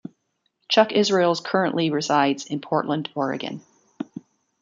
Chuck 0.67 0.91
Israels 0.93 1.39
currently 1.41 1.91
resides 1.91 2.47
in 2.47 2.59
Portland, 2.59 3.09
Oregon. 3.13 3.61